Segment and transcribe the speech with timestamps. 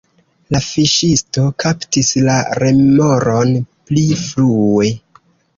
[0.53, 3.55] La fiŝisto kaptis la remoron
[3.91, 4.93] pli frue.